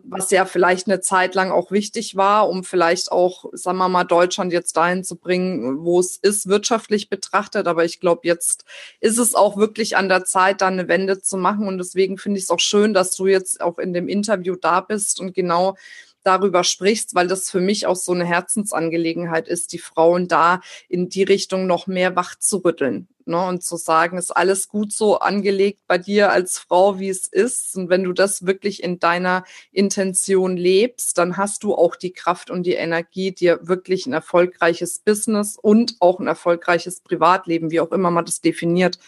[0.03, 4.03] was ja vielleicht eine Zeit lang auch wichtig war, um vielleicht auch, sagen wir mal,
[4.03, 7.67] Deutschland jetzt dahin zu bringen, wo es ist, wirtschaftlich betrachtet.
[7.67, 8.65] Aber ich glaube, jetzt
[8.99, 11.67] ist es auch wirklich an der Zeit, da eine Wende zu machen.
[11.67, 14.81] Und deswegen finde ich es auch schön, dass du jetzt auch in dem Interview da
[14.81, 15.75] bist und genau
[16.25, 21.09] darüber sprichst, weil das für mich auch so eine Herzensangelegenheit ist, die Frauen da in
[21.09, 23.07] die Richtung noch mehr wach zu rütteln.
[23.27, 27.27] Ne, und zu sagen, ist alles gut so angelegt bei dir als Frau, wie es
[27.27, 27.75] ist.
[27.75, 32.51] Und wenn du das wirklich in deiner Intention lebst, dann hast du auch die Kraft
[32.51, 37.91] und die Energie, dir wirklich ein erfolgreiches Business und auch ein erfolgreiches Privatleben, wie auch
[37.91, 38.99] immer man das definiert,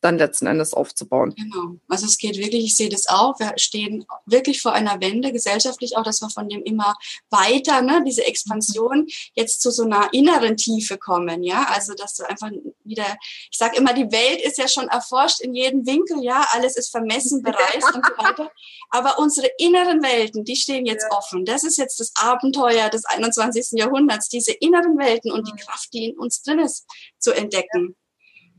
[0.00, 1.34] dann letzten Endes aufzubauen.
[1.36, 1.76] Genau.
[1.88, 5.96] Also es geht wirklich, ich sehe das auch, wir stehen wirklich vor einer Wende, gesellschaftlich
[5.96, 6.94] auch, dass wir von dem immer
[7.30, 12.28] weiter, ne, diese Expansion jetzt zu so einer inneren Tiefe kommen, ja, also dass du
[12.28, 12.50] einfach
[12.84, 13.06] wieder,
[13.50, 16.90] ich sage immer, die Welt ist ja schon erforscht in jedem Winkel, ja, alles ist
[16.90, 18.50] vermessen, bereist und so weiter,
[18.90, 21.18] aber unsere inneren Welten, die stehen jetzt ja.
[21.18, 21.44] offen.
[21.44, 23.78] Das ist jetzt das Abenteuer des 21.
[23.78, 25.58] Jahrhunderts, diese inneren Welten und die.
[25.58, 26.86] Kraft, die in uns drin ist,
[27.18, 27.88] zu entdecken.
[27.88, 28.07] Ja.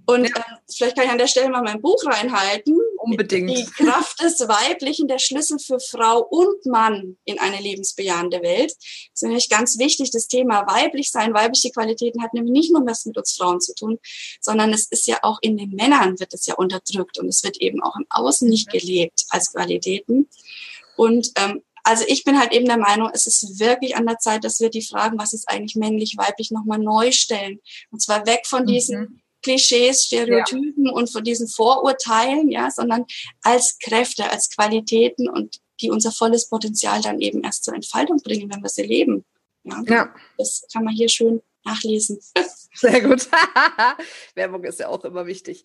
[0.09, 0.35] Und ja.
[0.37, 0.41] äh,
[0.75, 2.75] vielleicht kann ich an der Stelle mal mein Buch reinhalten.
[2.97, 3.55] Unbedingt.
[3.55, 8.71] Die Kraft des Weiblichen, der Schlüssel für Frau und Mann in eine lebensbejahende Welt.
[8.71, 10.09] Das ist nämlich ganz wichtig.
[10.09, 13.75] Das Thema weiblich sein, weibliche Qualitäten hat nämlich nicht nur was mit uns Frauen zu
[13.75, 13.99] tun,
[14.41, 17.57] sondern es ist ja auch in den Männern wird es ja unterdrückt und es wird
[17.57, 20.27] eben auch im Außen nicht gelebt als Qualitäten.
[20.95, 24.43] Und ähm, also ich bin halt eben der Meinung, es ist wirklich an der Zeit,
[24.43, 27.59] dass wir die Fragen, was ist eigentlich männlich, weiblich, nochmal neu stellen.
[27.91, 29.21] Und zwar weg von diesen mhm.
[29.41, 30.91] Klischees, Stereotypen ja.
[30.91, 33.05] und von diesen Vorurteilen, ja, sondern
[33.41, 38.51] als Kräfte, als Qualitäten und die unser volles Potenzial dann eben erst zur Entfaltung bringen,
[38.51, 39.25] wenn wir sie leben.
[39.63, 40.15] Ja, ja.
[40.37, 42.19] Das kann man hier schön nachlesen.
[42.73, 43.27] Sehr gut.
[44.35, 45.63] Werbung ist ja auch immer wichtig.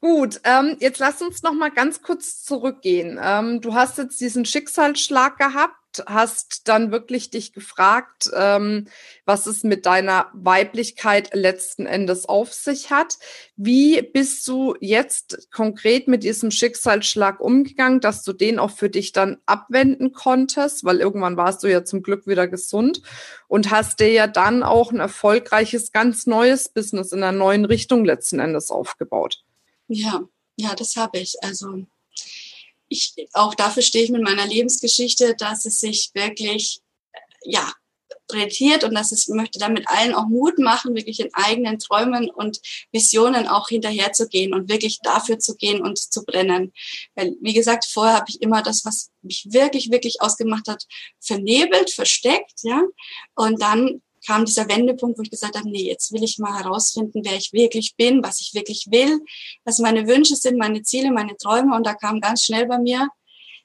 [0.00, 3.20] Gut, ähm, jetzt lass uns noch mal ganz kurz zurückgehen.
[3.22, 8.88] Ähm, du hast jetzt diesen Schicksalsschlag gehabt hast dann wirklich dich gefragt, ähm,
[9.24, 13.18] was es mit deiner Weiblichkeit letzten Endes auf sich hat.
[13.56, 19.12] Wie bist du jetzt konkret mit diesem Schicksalsschlag umgegangen, dass du den auch für dich
[19.12, 23.02] dann abwenden konntest, weil irgendwann warst du ja zum Glück wieder gesund
[23.48, 28.04] und hast dir ja dann auch ein erfolgreiches, ganz neues Business in einer neuen Richtung
[28.04, 29.44] letzten Endes aufgebaut.
[29.88, 30.22] Ja,
[30.56, 31.36] ja, das habe ich.
[31.42, 31.84] Also
[32.92, 36.80] ich, auch dafür stehe ich mit meiner Lebensgeschichte, dass es sich wirklich,
[37.44, 37.72] ja,
[38.30, 42.60] rentiert und dass es möchte damit allen auch Mut machen, wirklich in eigenen Träumen und
[42.90, 46.72] Visionen auch hinterherzugehen und wirklich dafür zu gehen und zu brennen.
[47.14, 50.84] Weil, wie gesagt, vorher habe ich immer das, was mich wirklich, wirklich ausgemacht hat,
[51.20, 52.82] vernebelt, versteckt, ja.
[53.34, 57.22] Und dann kam dieser Wendepunkt, wo ich gesagt habe, nee, jetzt will ich mal herausfinden,
[57.24, 59.20] wer ich wirklich bin, was ich wirklich will,
[59.64, 61.76] was meine Wünsche sind, meine Ziele, meine Träume.
[61.76, 63.08] Und da kam ganz schnell bei mir,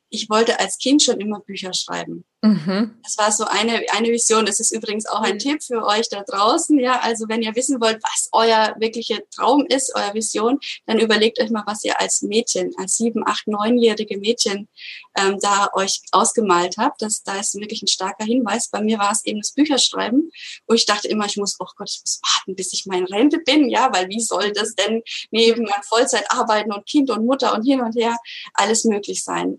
[0.10, 2.24] ich wollte als Kind schon immer Bücher schreiben.
[2.42, 3.00] Mhm.
[3.04, 4.46] Das war so eine, eine Vision.
[4.46, 5.40] Das ist übrigens auch ein mhm.
[5.40, 6.80] Tipp für euch da draußen.
[6.80, 11.42] Ja, also wenn ihr wissen wollt, was euer wirklicher Traum ist, euer Vision, dann überlegt
[11.42, 14.70] euch mal, was ihr als Mädchen, als sieben, acht, neunjährige Mädchen
[15.18, 17.02] ähm, da euch ausgemalt habt.
[17.02, 18.70] Das, da ist wirklich ein starker Hinweis.
[18.70, 20.30] Bei mir war es eben das Bücherschreiben,
[20.68, 23.40] wo ich dachte immer, ich muss, oh Gott, ich muss warten, bis ich meine Rente
[23.40, 23.68] bin.
[23.68, 27.82] Ja, weil wie soll das denn neben Vollzeit arbeiten und Kind und Mutter und hin
[27.82, 28.16] und her
[28.54, 29.58] alles möglich sein?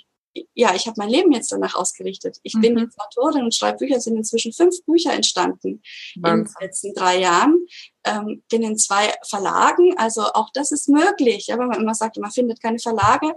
[0.55, 2.39] Ja, ich habe mein Leben jetzt danach ausgerichtet.
[2.43, 2.61] Ich mhm.
[2.61, 3.97] bin jetzt Autorin und schreibe Bücher.
[3.97, 5.83] Es sind inzwischen fünf Bücher entstanden
[6.17, 6.41] Wahnsinn.
[6.41, 7.67] in den letzten drei Jahren.
[8.05, 9.97] Ähm, bin in zwei Verlagen.
[9.99, 11.53] Also auch das ist möglich.
[11.53, 13.35] Aber man immer sagt, man findet keine Verlage.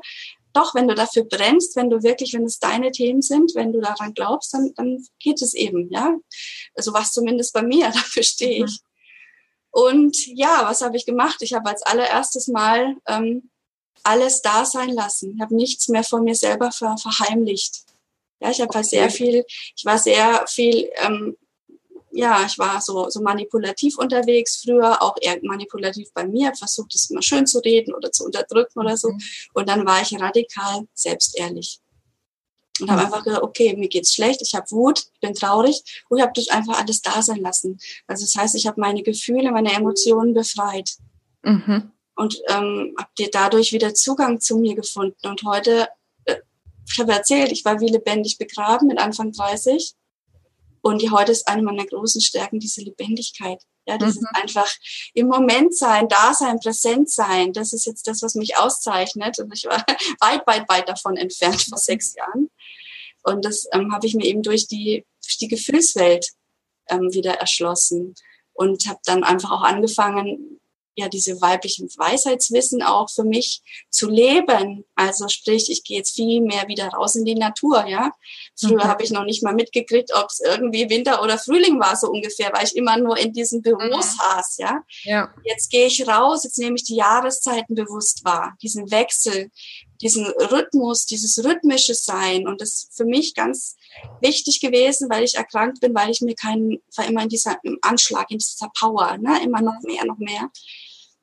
[0.53, 3.79] Doch, wenn du dafür brennst, wenn du wirklich, wenn es deine Themen sind, wenn du
[3.79, 6.15] daran glaubst, dann, dann geht es eben, ja.
[6.75, 8.71] Also was zumindest bei mir, dafür stehe ich.
[8.71, 8.91] Mhm.
[9.71, 11.37] Und ja, was habe ich gemacht?
[11.41, 13.49] Ich habe als allererstes Mal ähm,
[14.03, 15.33] alles da sein lassen.
[15.35, 17.83] Ich habe nichts mehr von mir selber ver verheimlicht.
[18.39, 21.37] Ja, ich habe halt sehr viel, ich war sehr viel, ähm,
[22.11, 27.09] ja, ich war so, so manipulativ unterwegs früher, auch eher manipulativ bei mir, versucht es
[27.09, 29.11] immer schön zu reden oder zu unterdrücken oder so.
[29.11, 29.19] Mhm.
[29.53, 31.79] Und dann war ich radikal selbstehrlich.
[32.79, 36.17] Und habe einfach gesagt, okay, mir geht's schlecht, ich habe Wut, ich bin traurig und
[36.17, 37.77] ich habe das einfach alles da sein lassen.
[38.07, 40.95] Also das heißt, ich habe meine Gefühle, meine Emotionen befreit.
[41.43, 41.91] Mhm.
[42.21, 45.25] Und ähm, habe dadurch wieder Zugang zu mir gefunden.
[45.25, 45.87] Und heute,
[46.25, 46.35] äh,
[46.87, 49.95] ich habe erzählt, ich war wie lebendig begraben mit Anfang 30.
[50.81, 53.63] Und die heute ist eine meiner großen Stärken, diese Lebendigkeit.
[53.87, 54.27] Ja, dieses mhm.
[54.33, 54.71] einfach
[55.15, 57.53] im Moment sein, da sein, präsent sein.
[57.53, 59.39] Das ist jetzt das, was mich auszeichnet.
[59.39, 59.83] Und ich war
[60.19, 62.51] weit, weit, weit davon entfernt vor sechs Jahren.
[63.23, 66.27] Und das ähm, habe ich mir eben durch die, durch die Gefühlswelt
[66.87, 68.13] ähm, wieder erschlossen
[68.53, 70.60] und habe dann einfach auch angefangen,
[70.95, 74.85] ja diese weiblichen Weisheitswissen auch für mich zu leben.
[74.95, 78.11] Also sprich, ich gehe jetzt viel mehr wieder raus in die Natur, ja.
[78.59, 78.87] Früher mhm.
[78.87, 82.51] habe ich noch nicht mal mitgekriegt, ob es irgendwie Winter oder Frühling war, so ungefähr,
[82.53, 84.17] weil ich immer nur in diesen Büros mhm.
[84.19, 84.83] saß, ja.
[85.03, 85.33] ja.
[85.43, 89.49] Jetzt gehe ich raus, jetzt nehme ich die Jahreszeiten bewusst wahr, diesen Wechsel,
[90.01, 92.47] diesen Rhythmus, dieses rhythmische Sein.
[92.47, 93.75] Und das für mich ganz
[94.21, 97.77] wichtig gewesen, weil ich erkrankt bin, weil ich mir keinen, war immer in dieser im
[97.81, 100.49] Anschlag, in dieser Power, ne, immer noch mehr, noch mehr.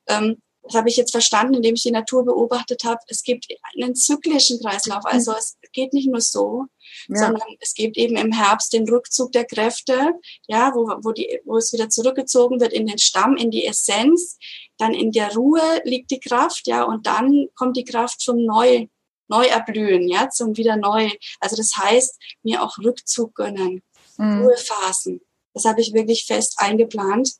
[0.07, 2.99] Ähm, das habe ich jetzt verstanden, indem ich die Natur beobachtet habe.
[3.07, 5.05] Es gibt einen zyklischen Kreislauf.
[5.05, 6.65] Also es geht nicht nur so,
[7.07, 7.15] ja.
[7.15, 10.13] sondern es gibt eben im Herbst den Rückzug der Kräfte,
[10.47, 14.37] ja, wo, wo, die, wo es wieder zurückgezogen wird in den Stamm, in die Essenz.
[14.77, 18.87] Dann in der Ruhe liegt die Kraft, ja, und dann kommt die Kraft zum Neu,
[19.29, 21.09] Neuerblühen, ja, zum wieder neu.
[21.39, 23.81] Also das heißt, mir auch Rückzug gönnen,
[24.17, 24.41] mhm.
[24.41, 25.21] Ruhephasen.
[25.53, 27.33] Das habe ich wirklich fest eingeplant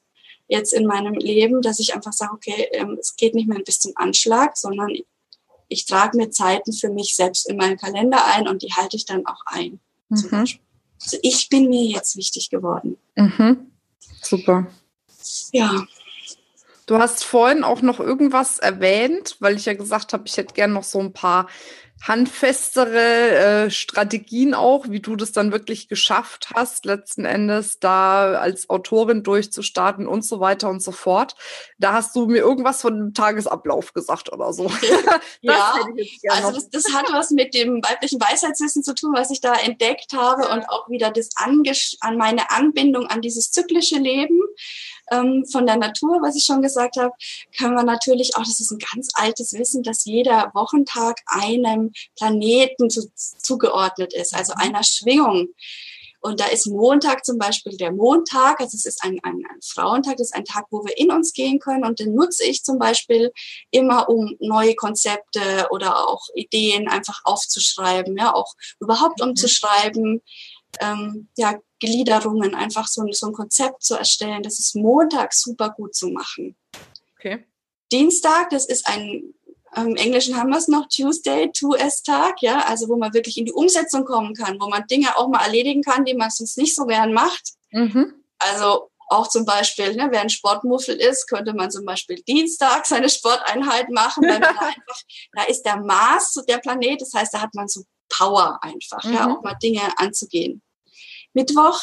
[0.50, 3.80] jetzt in meinem Leben, dass ich einfach sage, okay, ähm, es geht nicht mehr bis
[3.80, 4.90] zum Anschlag, sondern
[5.68, 9.06] ich trage mir Zeiten für mich selbst in meinen Kalender ein und die halte ich
[9.06, 9.80] dann auch ein.
[10.10, 10.48] Mhm.
[11.02, 12.98] Also ich bin mir jetzt wichtig geworden.
[13.16, 13.72] Mhm.
[14.22, 14.68] Super.
[15.54, 15.86] Ja.
[16.90, 20.74] Du hast vorhin auch noch irgendwas erwähnt, weil ich ja gesagt habe, ich hätte gern
[20.74, 21.48] noch so ein paar
[22.02, 28.72] handfestere äh, Strategien auch, wie du das dann wirklich geschafft hast, letzten Endes da als
[28.72, 31.36] Autorin durchzustarten und so weiter und so fort.
[31.78, 34.72] Da hast du mir irgendwas von dem Tagesablauf gesagt oder so.
[35.42, 35.76] ja,
[36.30, 40.14] also das, das, hat was mit dem weiblichen Weisheitswissen zu tun, was ich da entdeckt
[40.14, 44.40] habe und auch wieder das Ange an meine Anbindung an dieses zyklische Leben
[45.12, 47.14] ähm, von der Natur, was ich schon gesagt habe,
[47.58, 52.90] können wir natürlich auch, das ist ein ganz altes Wissen, dass jeder Wochentag einem Planeten
[52.90, 54.62] zu, zugeordnet ist, also mhm.
[54.62, 55.50] einer Schwingung.
[56.22, 60.18] Und da ist Montag zum Beispiel der Montag, also es ist ein, ein, ein Frauentag,
[60.18, 62.78] das ist ein Tag, wo wir in uns gehen können und den nutze ich zum
[62.78, 63.32] Beispiel
[63.72, 69.30] immer, um neue Konzepte oder auch Ideen einfach aufzuschreiben, ja, auch überhaupt mhm.
[69.30, 70.22] umzuschreiben,
[70.80, 74.44] ähm, ja, Gliederungen, einfach so, so ein Konzept zu erstellen.
[74.44, 76.56] Das ist Montag super gut zu machen.
[77.18, 77.46] Okay.
[77.92, 79.34] Dienstag, das ist ein,
[79.76, 83.54] im Englischen haben wir es noch, Tuesday, 2S-Tag, ja, also wo man wirklich in die
[83.54, 86.86] Umsetzung kommen kann, wo man Dinge auch mal erledigen kann, die man sonst nicht so
[86.86, 87.54] gern macht.
[87.72, 88.14] Mhm.
[88.38, 93.10] Also auch zum Beispiel, ne, wer ein Sportmuffel ist, könnte man zum Beispiel Dienstag seine
[93.10, 95.02] Sporteinheit machen, weil man da einfach,
[95.34, 99.14] da ist der Mars, der Planet, das heißt, da hat man so Power einfach, mhm.
[99.14, 100.62] ja, auch mal Dinge anzugehen.
[101.34, 101.80] Mittwoch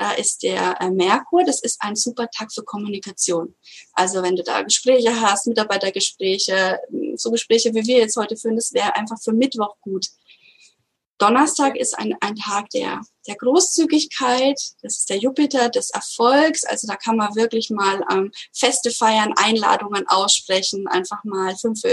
[0.00, 1.44] äh, ist der äh, Merkur.
[1.44, 3.54] Das ist ein super Tag für Kommunikation.
[3.92, 6.78] Also wenn du da Gespräche hast, Mitarbeitergespräche,
[7.16, 10.06] so Gespräche wie wir jetzt heute führen, das wäre einfach für Mittwoch gut.
[11.18, 16.86] Donnerstag ist ein, ein Tag der, der Großzügigkeit, das ist der Jupiter des Erfolgs, also
[16.86, 21.84] da kann man wirklich mal ähm, Feste feiern, Einladungen aussprechen, einfach mal fünf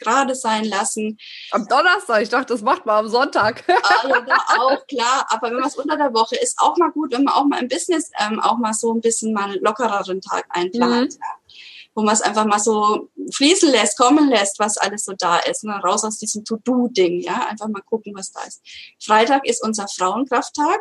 [0.00, 1.18] gerade sein lassen.
[1.50, 3.64] Am Donnerstag, ich dachte, das macht man am Sonntag.
[3.68, 5.26] ah, ja, da auch, klar.
[5.28, 7.60] Aber wenn man es unter der Woche ist, auch mal gut, wenn man auch mal
[7.60, 11.14] im Business ähm, auch mal so ein bisschen mal einen lockereren Tag einplant.
[11.14, 11.20] Mhm.
[11.20, 11.56] Ja.
[11.96, 15.62] Wo man es einfach mal so fließen lässt, kommen lässt, was alles so da ist.
[15.62, 15.74] Ne?
[15.74, 17.46] Raus aus diesem To-Do-Ding, ja.
[17.48, 18.62] Einfach mal gucken, was da ist.
[19.00, 20.80] Freitag ist unser Frauenkrafttag.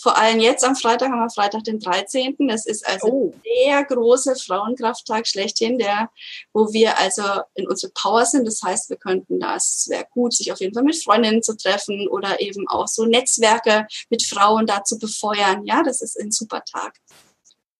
[0.00, 2.36] Vor allem jetzt am Freitag haben wir Freitag den 13.
[2.46, 3.34] Das ist also oh.
[3.44, 6.08] der große Frauenkrafttag schlechthin, der,
[6.52, 8.46] wo wir also in unserer Power sind.
[8.46, 12.06] Das heißt, wir könnten das, wäre gut, sich auf jeden Fall mit Freundinnen zu treffen
[12.06, 15.66] oder eben auch so Netzwerke mit Frauen da zu befeuern.
[15.66, 16.94] Ja, das ist ein super Tag.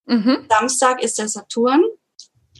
[0.06, 0.44] Mhm.
[0.48, 1.84] Samstag ist der Saturn.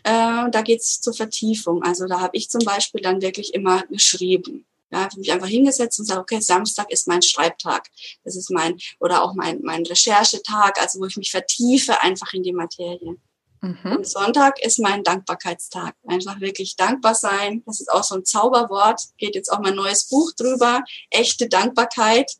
[0.04, 1.82] Äh, da geht's zur Vertiefung.
[1.82, 4.67] Also da habe ich zum Beispiel dann wirklich immer geschrieben.
[4.90, 7.88] Ja, habe mich einfach hingesetzt und sage, okay, Samstag ist mein Schreibtag.
[8.24, 12.42] Das ist mein, oder auch mein, mein Recherchetag, also wo ich mich vertiefe einfach in
[12.42, 13.16] die Materie.
[13.60, 13.96] Mhm.
[13.96, 15.94] Und Sonntag ist mein Dankbarkeitstag.
[16.06, 17.62] Einfach wirklich dankbar sein.
[17.66, 19.02] Das ist auch so ein Zauberwort.
[19.18, 20.82] Geht jetzt auch mein neues Buch drüber.
[21.10, 22.30] Echte Dankbarkeit.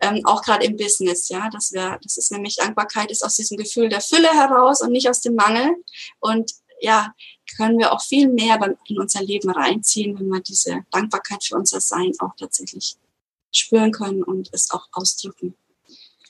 [0.00, 3.56] Ähm, auch gerade im Business, ja, das wäre, das ist nämlich Dankbarkeit ist aus diesem
[3.56, 5.76] Gefühl der Fülle heraus und nicht aus dem Mangel.
[6.18, 6.50] Und
[6.82, 7.14] ja,
[7.56, 11.56] können wir auch viel mehr dann in unser Leben reinziehen, wenn wir diese Dankbarkeit für
[11.56, 12.96] unser Sein auch tatsächlich
[13.52, 15.54] spüren können und es auch ausdrücken.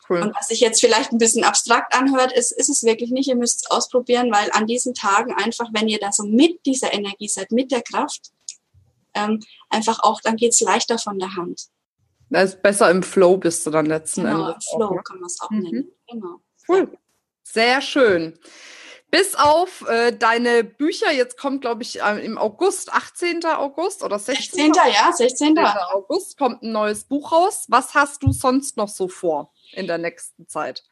[0.08, 0.20] Cool.
[0.20, 3.28] Und was sich jetzt vielleicht ein bisschen abstrakt anhört, ist, ist es wirklich nicht.
[3.28, 6.92] Ihr müsst es ausprobieren, weil an diesen Tagen einfach, wenn ihr da so mit dieser
[6.92, 8.32] Energie seid, mit der Kraft,
[9.14, 11.68] ähm, einfach auch, dann geht es leichter von der Hand.
[12.30, 14.68] Das ist besser im Flow bist du dann letzten genau, Endes.
[14.68, 15.02] Flow auch, ne?
[15.04, 15.58] kann man es auch mhm.
[15.60, 15.92] nennen.
[16.10, 16.40] Genau.
[16.68, 16.98] Cool.
[17.42, 18.38] Sehr schön.
[19.12, 23.44] Bis auf äh, deine Bücher, jetzt kommt, glaube ich, äh, im August, 18.
[23.44, 24.72] August oder 16.
[24.72, 24.90] 16.
[24.90, 25.55] ja, 16.
[25.55, 25.59] 16.
[25.59, 27.66] August kommt ein neues Buch raus.
[27.68, 30.83] Was hast du sonst noch so vor in der nächsten Zeit?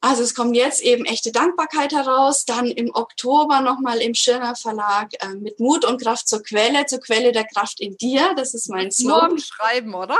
[0.00, 5.10] Also es kommt jetzt eben echte Dankbarkeit heraus, dann im Oktober nochmal im Schirner Verlag
[5.20, 8.32] äh, mit Mut und Kraft zur Quelle, zur Quelle der Kraft in dir.
[8.36, 9.28] Das ist mein Slogan.
[9.28, 10.18] Morgen schreiben, oder?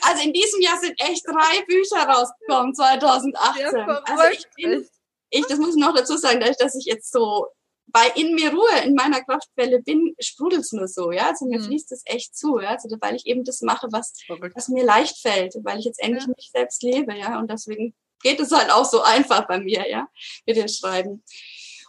[0.00, 3.62] also in diesem Jahr sind echt drei Bücher rausgekommen, 2018.
[3.62, 4.88] Ja, also ich bin
[5.30, 7.46] ich, das muss ich noch dazu sagen, dadurch, dass ich jetzt so
[7.90, 11.28] bei in mir Ruhe, in meiner Kraftquelle bin, sprudelt es nur so, ja.
[11.28, 11.64] Also mir mhm.
[11.64, 12.70] fließt es echt zu, ja.
[12.70, 14.12] Also weil ich eben das mache, was,
[14.54, 16.32] was mir leicht fällt, weil ich jetzt endlich ja.
[16.36, 17.38] mich selbst lebe, ja.
[17.38, 20.08] Und deswegen geht es halt auch so einfach bei mir, ja,
[20.46, 21.22] mit dem Schreiben.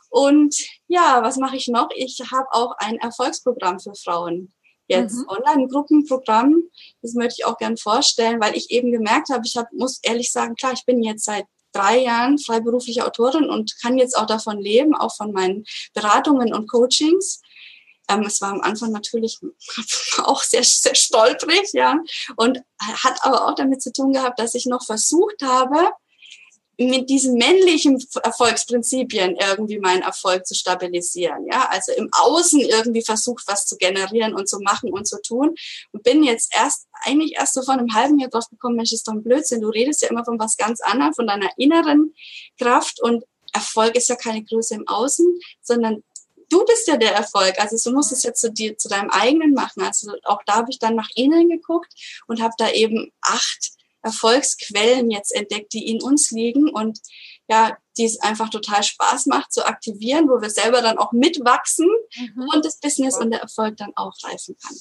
[0.10, 0.56] Und
[0.88, 1.90] ja, was mache ich noch?
[1.96, 4.52] Ich habe auch ein Erfolgsprogramm für Frauen.
[4.88, 5.28] Jetzt mhm.
[5.28, 6.64] Online-Gruppenprogramm.
[7.02, 10.32] Das möchte ich auch gern vorstellen, weil ich eben gemerkt habe, ich hab, muss ehrlich
[10.32, 14.60] sagen, klar, ich bin jetzt seit drei Jahren freiberufliche Autorin und kann jetzt auch davon
[14.60, 17.42] leben, auch von meinen Beratungen und Coachings.
[18.10, 19.40] Ähm, es war am Anfang natürlich
[20.24, 21.96] auch sehr, sehr stolprig, ja,
[22.36, 25.92] und hat aber auch damit zu tun gehabt, dass ich noch versucht habe,
[26.80, 31.46] mit diesen männlichen Erfolgsprinzipien irgendwie meinen Erfolg zu stabilisieren.
[31.52, 35.56] Ja, also im Außen irgendwie versucht, was zu generieren und zu machen und zu tun.
[35.92, 39.06] Und bin jetzt erst, eigentlich erst so vor einem halben Jahr drauf gekommen, Mensch, ist
[39.08, 39.60] doch ein Blödsinn.
[39.60, 42.14] Du redest ja immer von was ganz anderem, von deiner inneren
[42.58, 45.26] Kraft und Erfolg ist ja keine Größe im Außen,
[45.62, 46.04] sondern
[46.50, 47.60] du bist ja der Erfolg.
[47.60, 49.82] Also du musst es ja zu dir, zu deinem eigenen machen.
[49.84, 51.92] Also auch da habe ich dann nach innen geguckt
[52.28, 57.00] und habe da eben acht Erfolgsquellen jetzt entdeckt, die in uns liegen und
[57.48, 61.90] ja, die es einfach total Spaß macht zu aktivieren, wo wir selber dann auch mitwachsen
[62.16, 62.50] mhm.
[62.54, 64.78] und das Business und der Erfolg dann auch reifen kann.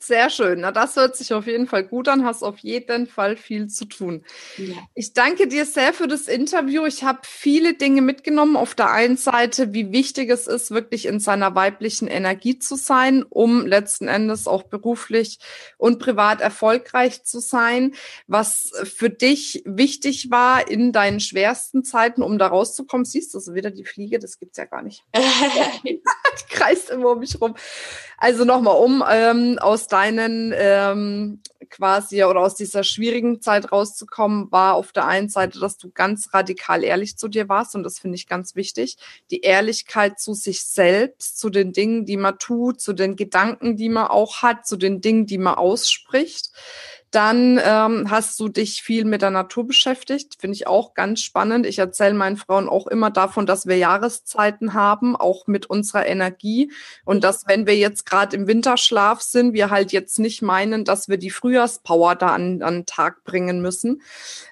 [0.00, 0.60] Sehr schön.
[0.60, 2.24] Na, das hört sich auf jeden Fall gut an.
[2.24, 4.24] Hast auf jeden Fall viel zu tun.
[4.56, 4.76] Ja.
[4.94, 6.86] Ich danke dir sehr für das Interview.
[6.86, 8.56] Ich habe viele Dinge mitgenommen.
[8.56, 13.24] Auf der einen Seite, wie wichtig es ist, wirklich in seiner weiblichen Energie zu sein,
[13.28, 15.40] um letzten Endes auch beruflich
[15.78, 17.94] und privat erfolgreich zu sein.
[18.28, 23.04] Was für dich wichtig war in deinen schwersten Zeiten, um da rauszukommen.
[23.04, 25.02] Siehst du, so wieder die Fliege, das gibt's ja gar nicht.
[25.84, 26.00] die
[26.50, 27.56] kreist immer um mich rum.
[28.16, 34.74] Also nochmal um, ähm, aus deinen ähm, quasi oder aus dieser schwierigen Zeit rauszukommen, war
[34.74, 38.14] auf der einen Seite, dass du ganz radikal ehrlich zu dir warst und das finde
[38.14, 38.96] ich ganz wichtig.
[39.32, 43.88] Die Ehrlichkeit zu sich selbst, zu den Dingen, die man tut, zu den Gedanken, die
[43.88, 46.52] man auch hat, zu den Dingen, die man ausspricht.
[47.10, 51.64] Dann ähm, hast du dich viel mit der Natur beschäftigt, finde ich auch ganz spannend.
[51.64, 56.70] Ich erzähle meinen Frauen auch immer davon, dass wir Jahreszeiten haben, auch mit unserer Energie.
[57.06, 61.08] Und dass, wenn wir jetzt gerade im Winterschlaf sind, wir halt jetzt nicht meinen, dass
[61.08, 64.02] wir die Frühjahrspower da an, den Tag bringen müssen.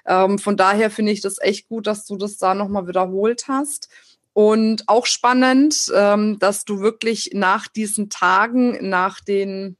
[0.07, 3.89] Ähm, von daher finde ich das echt gut, dass du das da nochmal wiederholt hast.
[4.33, 9.77] Und auch spannend, ähm, dass du wirklich nach diesen Tagen, nach den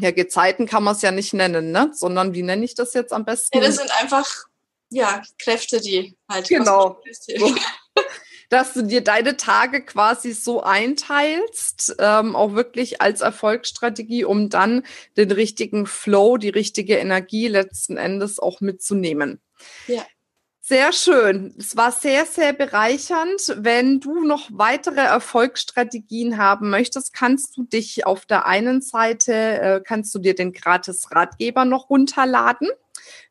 [0.00, 1.90] ja, Gezeiten kann man es ja nicht nennen, ne?
[1.94, 3.58] Sondern wie nenne ich das jetzt am besten?
[3.58, 4.46] Ja, das sind einfach
[4.90, 6.48] ja Kräfte, die halt.
[6.48, 7.00] Genau.
[8.48, 14.82] Dass du dir deine Tage quasi so einteilst, ähm, auch wirklich als Erfolgsstrategie, um dann
[15.16, 19.40] den richtigen Flow, die richtige Energie letzten Endes auch mitzunehmen.
[19.86, 20.04] Ja.
[20.70, 21.52] Sehr schön.
[21.58, 23.56] Es war sehr, sehr bereichernd.
[23.56, 29.80] Wenn du noch weitere Erfolgsstrategien haben möchtest, kannst du dich auf der einen Seite, äh,
[29.84, 32.68] kannst du dir den gratis Ratgeber noch runterladen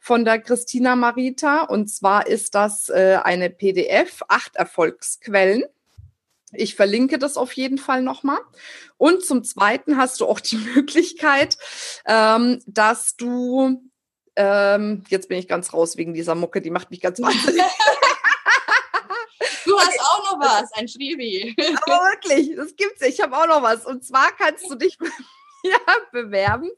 [0.02, 1.64] von der Christina Marita.
[1.64, 5.64] Und zwar ist das äh, eine PDF, acht Erfolgsquellen.
[6.52, 8.40] Ich verlinke das auf jeden Fall nochmal.
[8.98, 11.58] Und zum Zweiten hast du auch die Möglichkeit,
[12.06, 13.82] ähm, dass du
[14.42, 17.62] ähm, jetzt bin ich ganz raus wegen dieser Mucke, die macht mich ganz wahnsinnig.
[19.66, 21.56] Du hast auch noch was, ein Freebie.
[21.86, 23.02] Aber wirklich, das gibt's.
[23.02, 23.86] Ich habe auch noch was.
[23.86, 24.98] Und zwar kannst du dich
[25.64, 25.78] ja,
[26.14, 26.72] bewerben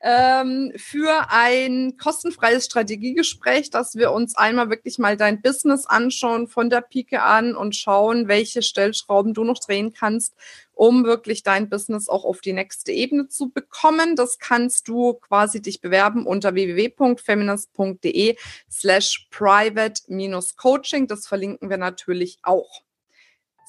[0.00, 6.70] ähm, für ein kostenfreies Strategiegespräch, dass wir uns einmal wirklich mal dein Business anschauen von
[6.70, 10.34] der Pike an und schauen, welche Stellschrauben du noch drehen kannst,
[10.72, 14.14] um wirklich dein Business auch auf die nächste Ebene zu bekommen.
[14.14, 18.36] Das kannst du quasi dich bewerben unter www.feminist.de
[18.70, 21.08] slash private-coaching.
[21.08, 22.82] Das verlinken wir natürlich auch.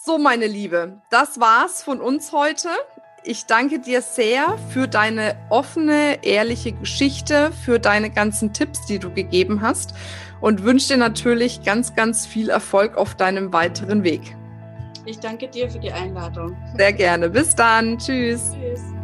[0.06, 2.70] So, meine Liebe, das war's von uns heute.
[3.24, 9.12] Ich danke dir sehr für deine offene, ehrliche Geschichte, für deine ganzen Tipps, die du
[9.14, 9.94] gegeben hast
[10.42, 14.22] und wünsche dir natürlich ganz, ganz viel Erfolg auf deinem weiteren Weg.
[15.06, 16.56] Ich danke dir für die Einladung.
[16.78, 17.30] Sehr gerne.
[17.30, 17.98] Bis dann.
[17.98, 18.52] Tschüss.
[18.54, 18.99] Tschüss.